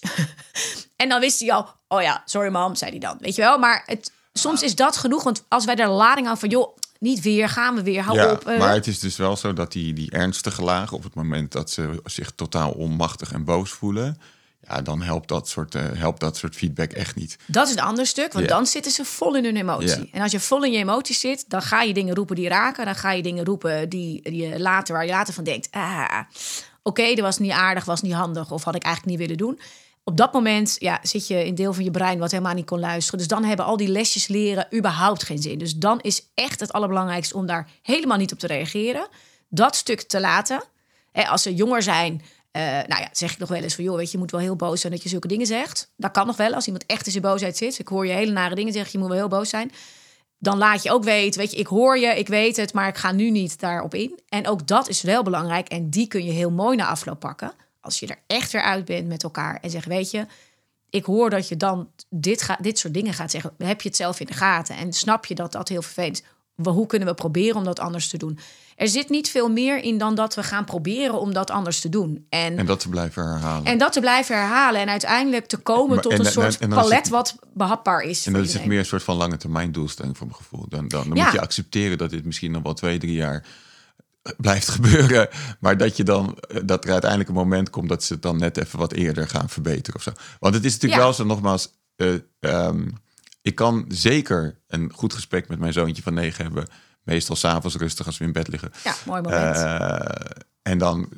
[0.95, 3.17] en dan wist hij al, oh ja, sorry mam, zei hij dan.
[3.19, 5.23] Weet je wel, maar het, soms is dat genoeg.
[5.23, 8.31] Want als wij er lading aan van, joh, niet weer, gaan we weer, hou ja,
[8.31, 8.47] op.
[8.47, 8.59] Uh.
[8.59, 11.69] Maar het is dus wel zo dat die, die ernstige lagen, op het moment dat
[11.69, 14.17] ze zich totaal onmachtig en boos voelen,
[14.67, 17.37] ja, dan helpt dat, soort, uh, helpt dat soort feedback echt niet.
[17.45, 18.57] Dat is een ander stuk, want yeah.
[18.57, 19.87] dan zitten ze vol in hun emotie.
[19.87, 20.07] Yeah.
[20.11, 22.85] En als je vol in je emoties zit, dan ga je dingen roepen die raken.
[22.85, 26.03] Dan ga je dingen roepen die, die je later, waar je later van denkt, ah,
[26.11, 26.25] oké,
[26.83, 29.59] okay, dat was niet aardig, was niet handig, of had ik eigenlijk niet willen doen
[30.09, 32.79] op dat moment ja, zit je in deel van je brein wat helemaal niet kon
[32.79, 33.19] luisteren.
[33.19, 35.57] Dus dan hebben al die lesjes leren überhaupt geen zin.
[35.57, 39.07] Dus dan is echt het allerbelangrijkste om daar helemaal niet op te reageren.
[39.49, 40.63] Dat stuk te laten.
[41.13, 42.13] als ze jonger zijn,
[42.51, 43.83] uh, nou ja, zeg ik nog wel eens van...
[43.83, 45.91] joh, weet je, je moet wel heel boos zijn dat je zulke dingen zegt.
[45.97, 47.79] Dat kan nog wel, als iemand echt in zijn boosheid zit.
[47.79, 49.71] Ik hoor je hele nare dingen zeggen, je moet wel heel boos zijn.
[50.37, 52.73] Dan laat je ook weten, weet je, ik hoor je, ik weet het...
[52.73, 54.19] maar ik ga nu niet daarop in.
[54.29, 57.53] En ook dat is wel belangrijk en die kun je heel mooi na afloop pakken
[57.81, 60.25] als je er echt weer uit bent met elkaar en zegt, weet je,
[60.89, 63.53] ik hoor dat je dan dit, ga, dit soort dingen gaat zeggen.
[63.57, 66.23] Heb je het zelf in de gaten en snap je dat dat heel vervelend is?
[66.63, 68.39] Hoe kunnen we proberen om dat anders te doen?
[68.75, 71.89] Er zit niet veel meer in dan dat we gaan proberen om dat anders te
[71.89, 72.25] doen.
[72.29, 73.65] En, en dat te blijven herhalen.
[73.65, 74.81] En dat te blijven herhalen.
[74.81, 78.25] En uiteindelijk te komen maar, tot en, een soort en, palet het, wat behapbaar is.
[78.25, 80.65] En dat is meer een soort van lange termijn doelstelling voor mijn gevoel.
[80.69, 81.23] Dan, dan, dan ja.
[81.23, 83.45] moet je accepteren dat dit misschien nog wel twee, drie jaar
[84.37, 85.29] blijft gebeuren.
[85.59, 88.57] Maar dat je dan dat er uiteindelijk een moment komt dat ze het dan net
[88.57, 90.11] even wat eerder gaan verbeteren of zo.
[90.39, 91.07] Want het is natuurlijk ja.
[91.07, 92.93] wel zo, nogmaals, uh, um,
[93.41, 96.67] ik kan zeker een goed gesprek met mijn zoontje van negen hebben.
[97.03, 98.71] Meestal s'avonds rustig als we in bed liggen.
[98.83, 99.55] Ja, mooi moment.
[99.55, 99.99] Uh,
[100.61, 101.09] en dan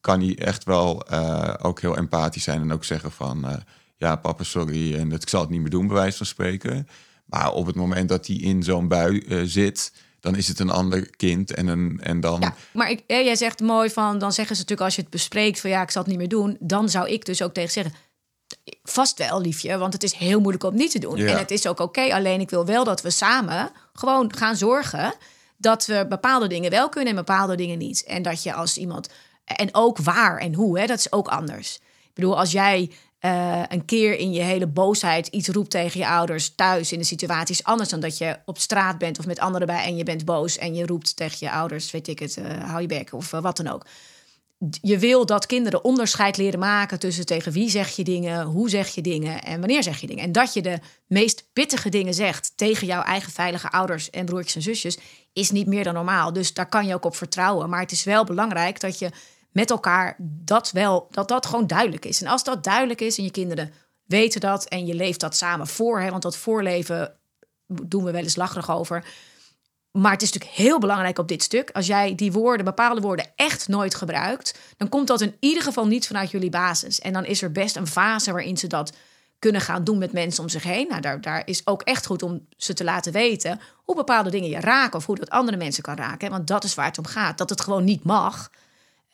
[0.00, 3.62] kan hij echt wel uh, ook heel empathisch zijn en ook zeggen van
[3.96, 6.88] ja, papa, sorry, en ik zal het niet meer doen, bij wijze van spreken.
[7.24, 9.92] Maar op het moment dat hij in zo'n bui zit,
[10.24, 12.40] dan is het een ander kind en, een, en dan...
[12.40, 15.60] Ja, maar ik, jij zegt mooi van, dan zeggen ze natuurlijk als je het bespreekt
[15.60, 17.94] van ja, ik zal het niet meer doen, dan zou ik dus ook tegen zeggen,
[18.82, 21.16] vast wel liefje, want het is heel moeilijk om niet te doen.
[21.16, 21.26] Ja.
[21.26, 24.56] En het is ook oké, okay, alleen ik wil wel dat we samen gewoon gaan
[24.56, 25.14] zorgen
[25.56, 28.04] dat we bepaalde dingen wel kunnen en bepaalde dingen niet.
[28.04, 29.08] En dat je als iemand,
[29.44, 31.74] en ook waar en hoe, hè, dat is ook anders.
[32.02, 32.90] Ik bedoel, als jij
[33.24, 37.04] eh, een keer in je hele boosheid iets roept tegen je ouders thuis in de
[37.04, 40.02] situatie is anders dan dat je op straat bent of met anderen bij en je
[40.02, 43.12] bent boos en je roept tegen je ouders, weet ik het, uh, hou je bek
[43.12, 43.86] of uh, wat dan ook.
[44.80, 48.88] Je wil dat kinderen onderscheid leren maken tussen tegen wie zeg je dingen, hoe zeg
[48.88, 50.24] je dingen en wanneer zeg je dingen.
[50.24, 54.54] En dat je de meest pittige dingen zegt tegen jouw eigen veilige ouders en broertjes
[54.54, 54.98] en zusjes
[55.32, 56.32] is niet meer dan normaal.
[56.32, 57.68] Dus daar kan je ook op vertrouwen.
[57.68, 59.10] Maar het is wel belangrijk dat je
[59.54, 62.22] met elkaar dat wel, dat dat gewoon duidelijk is.
[62.22, 63.72] En als dat duidelijk is en je kinderen
[64.04, 67.16] weten dat en je leeft dat samen voor, hè, want dat voorleven
[67.66, 69.04] doen we wel eens lacherig over.
[69.90, 71.70] Maar het is natuurlijk heel belangrijk op dit stuk.
[71.70, 75.86] Als jij die woorden, bepaalde woorden, echt nooit gebruikt, dan komt dat in ieder geval
[75.86, 77.00] niet vanuit jullie basis.
[77.00, 78.92] En dan is er best een fase waarin ze dat
[79.38, 80.88] kunnen gaan doen met mensen om zich heen.
[80.88, 84.48] Nou, daar, daar is ook echt goed om ze te laten weten hoe bepaalde dingen
[84.48, 86.30] je raken of hoe dat andere mensen kan raken.
[86.30, 87.38] Want dat is waar het om gaat.
[87.38, 88.50] Dat het gewoon niet mag.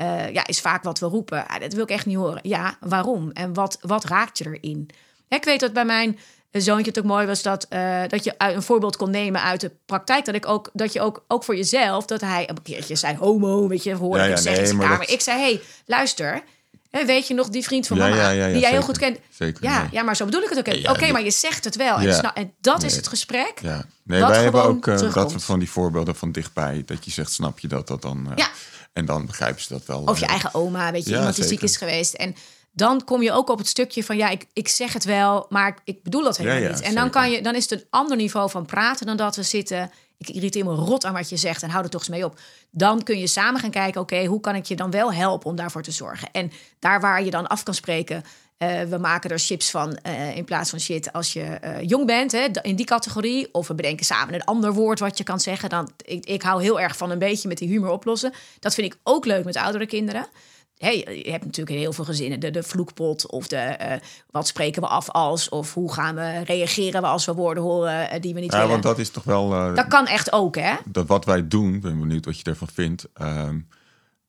[0.03, 1.49] Uh, ja, is vaak wat we roepen.
[1.49, 2.41] Ah, dat wil ik echt niet horen.
[2.43, 3.31] Ja, waarom?
[3.31, 4.91] En wat, wat raakt je erin?
[5.29, 6.19] ik weet dat bij mijn
[6.51, 9.71] zoontje het ook mooi was dat, uh, dat je een voorbeeld kon nemen uit de
[9.87, 10.25] praktijk.
[10.25, 13.69] Dat ik ook, dat je ook, ook voor jezelf, dat hij een keertje zei homo,
[13.69, 14.99] weet je, hoorde ja, ja, ik zeggen nee, in kamer.
[14.99, 15.11] Dat...
[15.11, 16.43] Ik zei, hey, luister,
[16.91, 19.19] weet je nog die vriend van mama, ja, ja, die jij zeker, heel goed kent?
[19.29, 20.67] Zeker, ja, ja, maar zo bedoel ik het ook.
[20.67, 21.99] Oké, okay, maar je zegt het wel.
[21.99, 23.59] En, snap, en dat is het gesprek.
[23.63, 23.85] Ja.
[24.03, 26.83] Nee, wij hebben ook uh, dat van die voorbeelden van dichtbij.
[26.87, 28.27] Dat je zegt, snap je dat dat dan...
[28.27, 28.49] Uh, ja.
[28.92, 30.03] En dan begrijpen ze dat wel.
[30.03, 32.14] Of je eigen oma, weet je, iemand die ziek is geweest.
[32.14, 32.35] En
[32.72, 35.79] dan kom je ook op het stukje van ja, ik, ik zeg het wel, maar
[35.85, 36.81] ik bedoel dat helemaal niet.
[36.81, 39.42] En dan, kan je, dan is het een ander niveau van praten dan dat we
[39.42, 39.90] zitten.
[40.18, 42.38] Ik irriteer me rot aan wat je zegt en hou er toch eens mee op.
[42.70, 45.57] Dan kun je samen gaan kijken, oké, hoe kan ik je dan wel helpen om
[45.57, 46.29] daarvoor te zorgen?
[46.33, 48.24] En daar waar je dan af kan spreken,
[48.62, 52.07] uh, we maken er chips van uh, in plaats van shit als je uh, jong
[52.07, 53.55] bent, hè, in die categorie.
[53.55, 55.68] Of we bedenken samen een ander woord wat je kan zeggen.
[55.68, 58.33] Dan, ik, ik hou heel erg van een beetje met die humor oplossen.
[58.59, 60.27] Dat vind ik ook leuk met oudere kinderen.
[60.77, 62.40] Hey, je hebt natuurlijk heel veel gezinnen.
[62.40, 63.77] De, de vloekpot of de
[64.31, 65.49] wat spreken we af als...
[65.49, 68.73] of hoe gaan we reageren we als we woorden horen die we niet ja, willen.
[68.73, 69.75] want dat is toch wel...
[69.75, 70.75] dat kan echt ook, hè?
[70.85, 73.07] Dat wat wij doen, ben benieuwd wat je ervan vindt...
[73.23, 73.68] Um,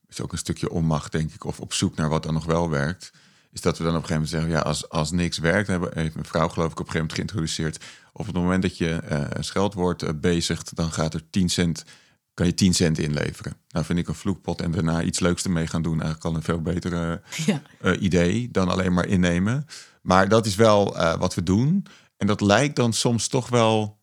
[0.09, 1.45] is ook een stukje onmacht, denk ik.
[1.45, 3.11] Of op zoek naar wat dan nog wel werkt
[3.51, 5.89] is dat we dan op een gegeven moment zeggen: ja, als, als niks werkt, hebben,
[5.93, 7.83] heeft mijn vrouw, geloof ik, op een gegeven moment geïntroduceerd.
[8.13, 11.85] Op het moment dat je uh, een scheldwoord uh, bezigt, dan gaat er 10 cent,
[12.33, 13.57] kan je 10 cent inleveren.
[13.69, 16.43] Nou, vind ik een vloekpot en daarna iets leuks ermee gaan doen eigenlijk al een
[16.43, 16.91] veel beter
[17.45, 17.61] ja.
[17.81, 19.65] uh, idee dan alleen maar innemen.
[20.01, 21.85] Maar dat is wel wat we doen.
[22.17, 23.99] En dat lijkt dan soms toch wel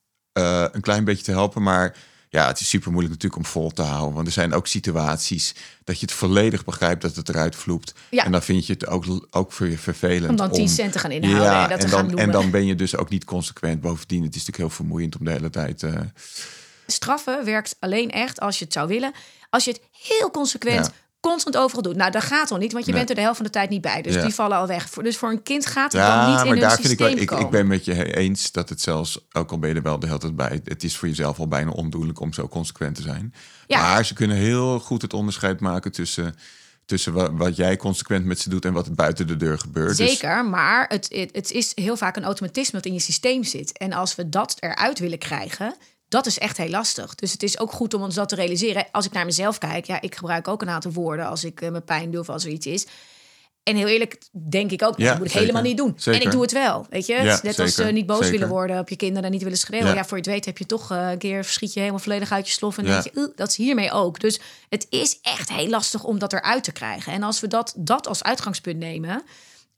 [0.73, 1.97] een klein beetje te helpen, maar
[2.31, 4.15] ja, het is super moeilijk natuurlijk om vol te houden.
[4.15, 7.95] Want er zijn ook situaties dat je het volledig begrijpt dat het eruit vloept.
[8.11, 8.25] Ja.
[8.25, 10.31] En dan vind je het ook, ook voor je vervelend.
[10.31, 12.31] Om dan 10 cent te gaan inhouden ja, en dat en te dan, gaan En
[12.31, 13.81] dan ben je dus ook niet consequent.
[13.81, 15.83] Bovendien, het is natuurlijk heel vermoeiend om de hele tijd...
[15.83, 16.01] Uh...
[16.87, 19.13] Straffen werkt alleen echt als je het zou willen.
[19.51, 21.97] Als je het heel consequent constant overal doet.
[21.97, 23.81] Nou, dat gaat al niet, want je bent er de helft van de tijd niet
[23.81, 24.03] bij.
[24.03, 24.91] Dus die vallen al weg.
[24.91, 27.09] Dus voor een kind gaat het ja, dan niet in maar daar vind ik, wel,
[27.09, 29.99] ik, ik, ben met je eens dat het zelfs, ook al ben je er wel
[29.99, 33.03] de hele tijd bij, het is voor jezelf al bijna ondoenlijk om zo consequent te
[33.03, 33.35] zijn.
[33.67, 33.81] Ja.
[33.81, 36.35] Maar ze kunnen heel goed het onderscheid maken tussen
[36.89, 39.97] tussen wat, wat, jij consequent met ze doet en wat er buiten de deur gebeurt.
[39.97, 43.45] Dus- Zeker, maar het, het, het, is heel vaak een automatisme dat in je systeem
[43.45, 43.79] zit.
[43.79, 45.75] En als we dat eruit willen krijgen,
[46.09, 47.15] dat is echt heel lastig.
[47.15, 48.87] Dus het is ook goed om ons dat te realiseren.
[48.93, 51.71] Als ik naar mezelf kijk, ja, ik gebruik ook een aantal woorden als ik uh,
[51.71, 52.87] mijn pijn doe of als er iets is.
[53.63, 54.19] En heel eerlijk
[54.49, 55.97] denk ik ook, ja, dat moet ik helemaal niet doen.
[56.05, 57.15] En ik doe het wel, weet je.
[57.15, 58.33] Ja, Net als uh, niet boos zeker.
[58.33, 59.95] willen worden op je kinderen en niet willen schreeuwen.
[59.95, 60.05] Ja.
[60.05, 62.47] voor je het weet heb je toch uh, een keer verschiet je helemaal volledig uit
[62.47, 62.79] je slof.
[62.79, 64.21] En denk je, dat is hiermee ook.
[64.21, 67.13] Dus het is echt heel lastig om dat eruit te krijgen.
[67.13, 69.23] En als we dat, dat als uitgangspunt nemen,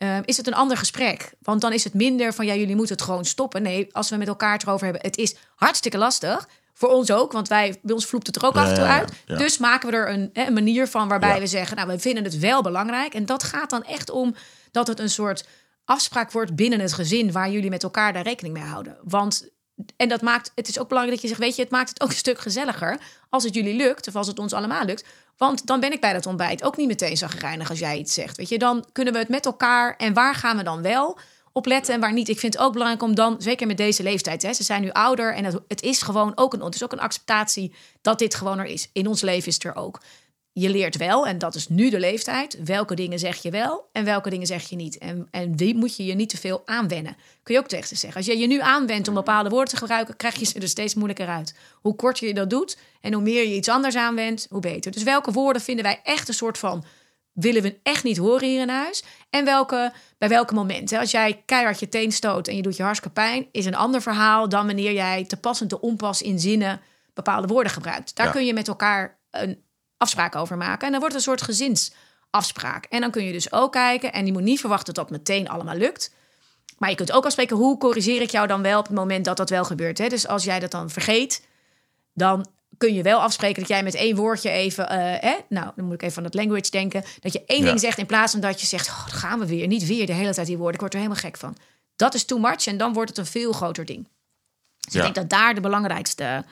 [0.03, 1.33] uh, is het een ander gesprek.
[1.43, 3.63] Want dan is het minder van ja, jullie moeten het gewoon stoppen.
[3.63, 6.49] Nee, als we met elkaar het erover hebben, het is hartstikke lastig.
[6.75, 9.09] Voor ons ook, want wij, bij ons vloept het er ook af en toe uit.
[9.09, 9.37] Ja, ja.
[9.37, 12.39] Dus maken we er een, een manier van waarbij we zeggen, nou, we vinden het
[12.39, 13.15] wel belangrijk.
[13.15, 14.35] En dat gaat dan echt om
[14.71, 15.47] dat het een soort
[15.85, 18.97] afspraak wordt binnen het gezin waar jullie met elkaar daar rekening mee houden.
[19.03, 19.49] Want
[19.97, 22.01] en dat maakt, het is ook belangrijk dat je zegt, weet je, het maakt het
[22.01, 25.05] ook een stuk gezelliger als het jullie lukt, of als het ons allemaal lukt.
[25.37, 28.37] Want dan ben ik bij dat ontbijt ook niet meteen zagrijnig als jij iets zegt.
[28.37, 31.19] Weet je, dan kunnen we het met elkaar en waar gaan we dan wel
[31.53, 32.29] op letten en waar niet.
[32.29, 34.91] Ik vind het ook belangrijk om dan, zeker met deze leeftijd, hè, ze zijn nu
[34.91, 38.59] ouder en het, is gewoon ook een, het is ook een acceptatie dat dit gewoon
[38.59, 38.91] er is.
[38.93, 40.01] In ons leven is het er ook
[40.53, 44.05] je leert wel, en dat is nu de leeftijd, welke dingen zeg je wel en
[44.05, 44.99] welke dingen zeg je niet.
[44.99, 47.17] En, en wie moet je je niet te veel aanwennen.
[47.43, 48.19] Kun je ook tegen ze zeggen.
[48.19, 50.95] Als je je nu aanwendt om bepaalde woorden te gebruiken, krijg je ze er steeds
[50.95, 51.55] moeilijker uit.
[51.75, 54.93] Hoe korter je dat doet en hoe meer je iets anders aanwendt, hoe beter.
[54.93, 56.85] Dus welke woorden vinden wij echt een soort van
[57.33, 59.05] willen we echt niet horen hier in huis?
[59.31, 60.99] En welke, bij welke momenten?
[60.99, 64.03] Als jij keihard je teen stoot en je doet je hartstikke pijn, is een ander
[64.03, 66.81] verhaal dan wanneer jij te passend te onpas in zinnen
[67.15, 68.17] bepaalde woorden gebruikt.
[68.17, 69.63] Daar kun je met elkaar een
[70.01, 70.87] afspraken over maken.
[70.87, 71.93] En dan wordt het een soort gezins
[72.31, 72.85] afspraak.
[72.85, 75.49] En dan kun je dus ook kijken, en je moet niet verwachten dat dat meteen
[75.49, 76.15] allemaal lukt.
[76.79, 79.37] Maar je kunt ook afspreken, hoe corrigeer ik jou dan wel op het moment dat
[79.37, 79.99] dat wel gebeurt.
[79.99, 80.09] Hè?
[80.09, 81.47] Dus als jij dat dan vergeet,
[82.15, 82.47] dan
[82.79, 85.37] kun je wel afspreken dat jij met één woordje even, eh, hè?
[85.49, 87.67] nou, dan moet ik even aan het language denken, dat je één Ja.
[87.67, 90.13] ding zegt in plaats van dat je zegt, oh, gaan we weer, niet weer de
[90.13, 90.75] hele tijd die woorden.
[90.75, 91.57] Ik word er helemaal gek van.
[91.97, 94.09] Dat is too much en dan wordt het een veel groter ding.
[94.81, 94.99] Dus Ja.
[94.99, 96.45] ik denk dat daar de belangrijkste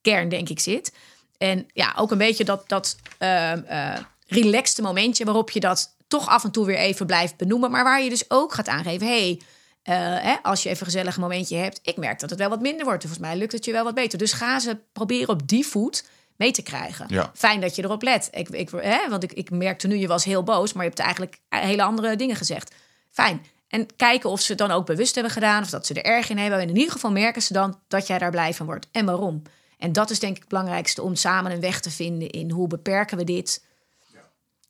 [0.00, 0.92] kern, denk ik, zit.
[1.38, 3.96] En ja, ook een beetje dat, dat ehm, eh,
[4.26, 7.70] relaxte momentje waarop je dat toch af en toe weer even blijft benoemen.
[7.70, 9.40] Maar waar je dus ook gaat aangeven, hey,
[9.82, 12.60] eh, hè, als je even een gezellig momentje hebt, ik merk dat het wel wat
[12.60, 13.00] minder wordt.
[13.02, 14.18] Volgens mij lukt het je wel wat beter.
[14.18, 16.04] Dus ga ze proberen op die voet
[16.36, 17.06] mee te krijgen.
[17.08, 17.30] Ja.
[17.34, 18.28] Fijn dat je erop let.
[18.32, 21.02] Ik, ik, hè, want ik, ik merkte nu, je was heel boos, maar je hebt
[21.02, 22.74] eigenlijk hele andere dingen gezegd.
[23.10, 23.44] Fijn.
[23.68, 26.28] En kijken of ze het dan ook bewust hebben gedaan, of dat ze er erg
[26.28, 26.60] in hebben.
[26.60, 28.88] En in ieder geval merken ze dan dat jij daar blij van wordt.
[28.92, 29.42] En waarom?
[29.78, 32.66] En dat is denk ik het belangrijkste om samen een weg te vinden in hoe
[32.68, 33.64] beperken we dit.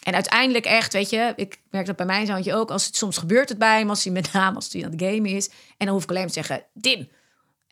[0.03, 2.71] En uiteindelijk echt, weet je, ik merk dat bij mijn zoontje ook.
[2.71, 5.03] Als het soms gebeurt het bij hem, als hij met name als hij aan het
[5.03, 5.49] game is.
[5.49, 7.09] En dan hoef ik alleen maar te zeggen, Dim.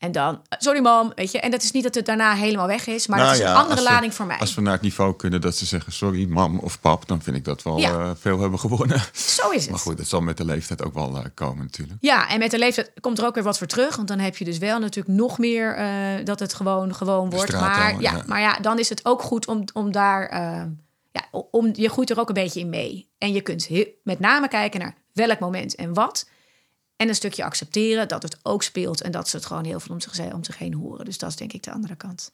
[0.05, 1.41] En dan, eh, sorry mam, weet je.
[1.41, 3.51] En dat is niet dat het daarna helemaal weg is, maar Nou dat is ja,
[3.53, 4.39] een andere we- lading voor mij.
[4.39, 7.37] Als we naar het niveau kunnen dat ze zeggen sorry, mam of pap, dan vind
[7.37, 7.99] ik dat we al Ja.
[8.01, 9.01] eh, veel hebben gewonnen.
[9.39, 9.71] Zo is het.
[9.71, 11.99] Maar goed, dat zal met de leeftijd ook wel eh, komen natuurlijk.
[12.01, 13.97] Ja, en met de leeftijd komt er ook weer wat voor terug.
[13.97, 15.77] Want dan heb je dus wel natuurlijk nog meer
[16.25, 17.53] dat het gewoon, gewoon wordt.
[17.53, 18.23] Maar al, ja, ja.
[18.27, 20.35] maar ja, dan is het ook goed om, om daar...
[21.13, 23.09] ja, om, je groeit er ook een beetje in mee.
[23.19, 26.29] En je kunt heel- met name kijken naar welk moment en wat.
[26.97, 29.01] En een stukje accepteren dat het ook speelt.
[29.01, 31.05] En dat ze het gewoon heel veel om zich, om zich heen horen.
[31.05, 32.31] Dus dat is denk ik de andere kant.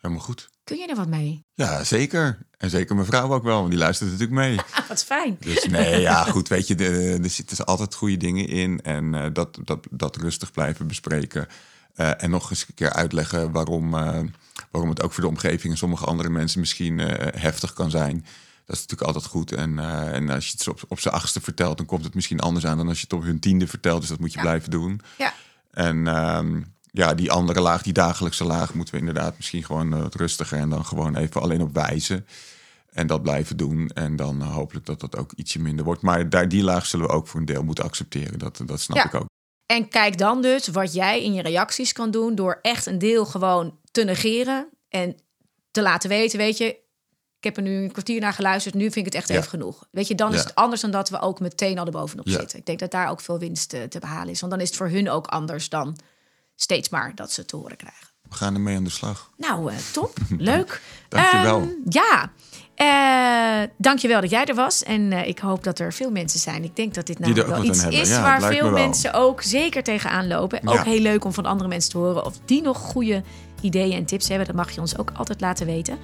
[0.00, 0.48] Helemaal goed.
[0.64, 1.44] Kun je er wat mee?
[1.54, 2.38] Ja, zeker.
[2.56, 4.58] En zeker mijn vrouw ook wel, want die luistert natuurlijk mee.
[4.80, 5.36] Ah, wat fijn.
[5.40, 6.74] Dus nee, ja, goed, weet je,
[7.22, 8.80] er zitten altijd goede dingen in.
[8.82, 11.46] En eh, dat, dat, dat rustig blijven bespreken.
[11.94, 14.20] Eh, en nog eens een keer uitleggen waarom, eh,
[14.70, 18.26] waarom het ook voor de omgeving en sommige andere mensen misschien heftig kan zijn.
[18.70, 19.52] Dat is natuurlijk altijd goed.
[19.52, 22.40] En, eh, en als je het op, op zijn achtste vertelt, dan komt het misschien
[22.40, 24.00] anders aan dan als je het op hun tiende vertelt.
[24.00, 24.44] Dus dat moet je Ja.
[24.44, 25.00] blijven doen.
[25.18, 25.34] Ja.
[25.70, 30.00] En ehm, ja, die andere laag, die dagelijkse laag, moeten we inderdaad misschien gewoon eh,
[30.00, 32.26] wat rustiger en dan gewoon even alleen op wijzen.
[32.90, 33.88] En dat blijven doen.
[33.88, 36.02] En dan eh, hopelijk dat dat ook ietsje minder wordt.
[36.02, 38.38] Maar daar, die laag zullen we ook voor een deel moeten accepteren.
[38.38, 39.04] Dat, dat snap Ja.
[39.04, 39.26] ik ook.
[39.66, 43.24] En kijk dan dus wat jij in je reacties kan doen door echt een deel
[43.26, 45.16] gewoon te negeren en
[45.70, 46.79] te laten weten, weet je,
[47.40, 49.34] ik heb er nu een kwartier naar geluisterd, nu vind ik het echt Ja.
[49.36, 49.84] even genoeg.
[49.90, 52.38] Weet je, dan is het anders dan dat we ook meteen al erbovenop Ja.
[52.38, 52.58] zitten.
[52.58, 54.76] Ik denk dat daar ook veel winst eh, te behalen is, want dan is het
[54.76, 55.96] voor hun ook anders dan
[56.56, 58.08] steeds maar dat ze het te horen krijgen.
[58.28, 59.30] We gaan ermee aan de slag.
[59.36, 60.16] Nou, eh, top.
[60.38, 60.80] Leuk.
[61.08, 61.60] Dankjewel.
[61.60, 62.30] Ehm, ja.
[62.74, 64.82] Eh dankjewel dat jij er was.
[64.82, 66.64] En eh, ik hoop dat er veel mensen zijn.
[66.64, 70.26] Ik denk dat dit ook wel iets is Ja, waar veel mensen ook zeker tegenaan
[70.28, 70.60] lopen.
[70.62, 70.70] Ja.
[70.78, 73.22] Ook heel leuk om van andere mensen te horen of die nog goede
[73.60, 74.46] ideeën en tips hebben.
[74.46, 75.98] Dat mag je ons ook altijd laten weten.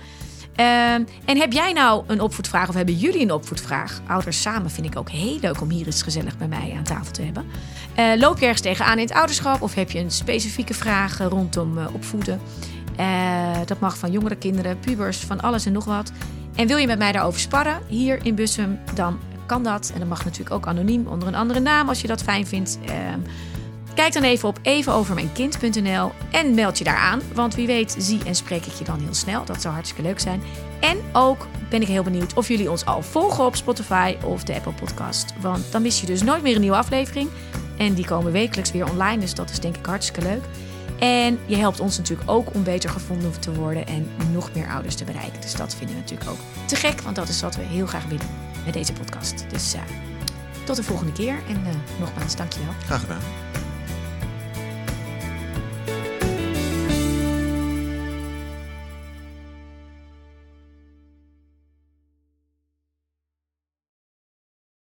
[0.56, 4.00] Ehm, en heb jij nou een opvoedvraag of hebben jullie een opvoedvraag?
[4.06, 7.12] Ouders samen vind ik ook heel leuk om hier eens gezellig bij mij aan tafel
[7.12, 7.46] te hebben.
[7.94, 11.26] Eh, loop je ergens tegenaan in het ouderschap of heb je een specifieke vraag eh,
[11.26, 12.40] rondom eh, opvoeden?
[13.64, 16.12] Dat mag van jongere kinderen, pubers, van alles en nog wat.
[16.54, 19.90] En wil je met mij daarover sparren hier in Bussum, dan kan dat.
[19.94, 22.78] En dat mag natuurlijk ook anoniem onder een andere naam als je dat fijn vindt.
[23.96, 27.20] Kijk dan even op evenovermijnkind.nl en meld je daar aan.
[27.34, 29.44] Want wie weet zie en spreek ik je dan heel snel.
[29.44, 30.42] Dat zou hartstikke leuk zijn.
[30.80, 34.54] En ook ben ik heel benieuwd of jullie ons al volgen op Spotify of de
[34.54, 35.34] Apple Podcast.
[35.40, 37.28] Want dan mis je dus nooit meer een nieuwe aflevering.
[37.78, 40.42] En die komen wekelijks weer online, dus dat is denk ik hartstikke leuk.
[40.98, 44.94] En je helpt ons natuurlijk ook om beter gevonden te worden en nog meer ouders
[44.94, 45.40] te bereiken.
[45.40, 48.04] Dus dat vinden we natuurlijk ook te gek, want dat is wat we heel graag
[48.04, 48.26] willen
[48.64, 49.44] met deze podcast.
[49.50, 49.80] Dus eh,
[50.64, 52.72] tot de volgende keer en eh, nogmaals, dankjewel.
[52.84, 53.45] Graag gedaan.